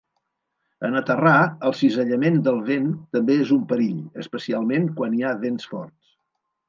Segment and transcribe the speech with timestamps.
[0.87, 1.33] En aterrar,
[1.67, 6.15] el cisallament del vent també és un perill, especialment quan hi ha vents forts.